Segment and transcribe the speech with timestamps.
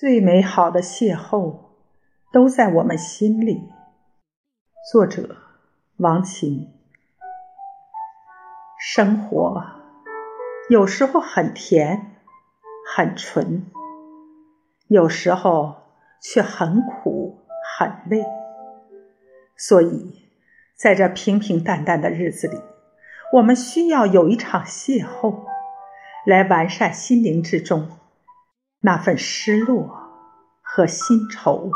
[0.00, 1.58] 最美好的邂逅
[2.32, 3.68] 都在我们心里。
[4.90, 5.36] 作者：
[5.98, 6.72] 王琴。
[8.78, 9.62] 生活
[10.70, 12.16] 有时候很甜，
[12.96, 13.66] 很纯；
[14.88, 15.82] 有时候
[16.22, 17.40] 却很苦，
[17.76, 18.24] 很累。
[19.54, 20.30] 所以，
[20.74, 22.58] 在这平平淡淡的日子里，
[23.34, 25.44] 我们需要有一场邂逅，
[26.24, 27.99] 来完善心灵之中。
[28.82, 29.90] 那份失落
[30.62, 31.70] 和新愁，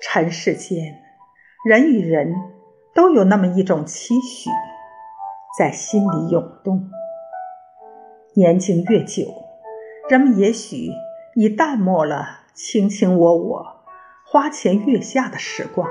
[0.00, 1.02] 尘世间
[1.64, 2.32] 人与人
[2.94, 4.48] 都有那么一种期许，
[5.58, 6.88] 在心里涌动。
[8.34, 9.26] 年经越久，
[10.08, 10.92] 人们也许
[11.34, 13.82] 已淡漠了卿卿我我、
[14.24, 15.88] 花前月下的时光，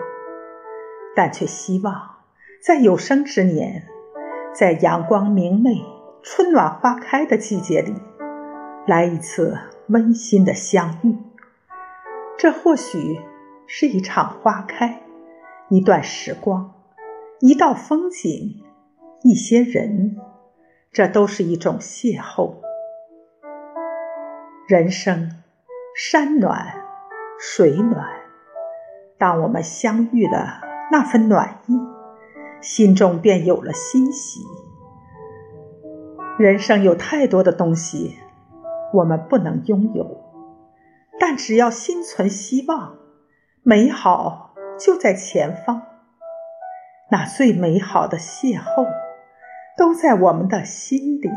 [1.14, 2.20] 但却希望
[2.66, 3.86] 在有生之年，
[4.54, 5.84] 在阳光明媚、
[6.24, 7.94] 春暖花开的季节里。
[8.90, 9.56] 来一次
[9.90, 11.16] 温馨的相遇，
[12.40, 13.22] 这或许
[13.68, 15.04] 是一场花开，
[15.70, 16.74] 一段时光，
[17.40, 18.64] 一道风景，
[19.22, 20.18] 一些人，
[20.92, 22.56] 这都是一种邂逅。
[24.68, 25.34] 人生
[25.96, 26.74] 山暖
[27.40, 28.10] 水暖，
[29.20, 30.62] 当我们相遇了
[30.92, 31.78] 那份暖意，
[32.60, 34.42] 心中便有了欣喜。
[36.40, 38.18] 人生有太多的东西。
[38.94, 40.06] 我们不能拥有，
[41.20, 42.98] 但只要心存希望，
[43.64, 45.84] 美好就在前方。
[47.12, 48.88] 那最美好的邂逅，
[49.78, 51.30] 都在我们的心里。